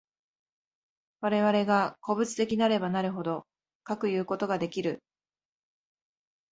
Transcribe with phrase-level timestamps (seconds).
[1.19, 3.45] 我々が個物的なればなるほど、
[3.83, 5.03] かくいうことができる。